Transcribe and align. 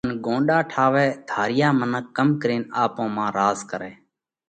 ان 0.05 0.11
ڳونڏا 0.25 0.59
ٺاوئه؟ 0.71 1.07
ڌاريا 1.29 1.69
منک 1.79 2.05
ڪم 2.17 2.29
ڪرينَ 2.41 2.61
آپون 2.83 3.07
مانه 3.15 3.35
راز 3.37 3.57
ڪرئه؟ 3.71 3.93